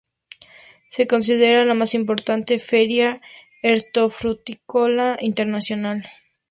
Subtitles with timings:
[0.89, 3.21] Se considera la más importante feria
[3.61, 6.09] hortofrutícola internacional.